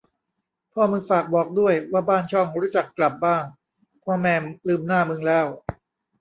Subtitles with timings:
[0.73, 3.43] พ่อมึงฝากบอกด้วย ว่าบ้านช่องรู้จักกลับบ้าง
[4.03, 4.35] พ่อแม่
[4.67, 5.45] ลืมหน้ามึงแล้ว